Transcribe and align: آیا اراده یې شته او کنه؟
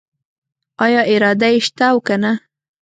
آیا 0.85 1.01
اراده 1.13 1.47
یې 1.53 1.59
شته 1.67 1.85
او 1.91 1.97
کنه؟ 2.07 2.31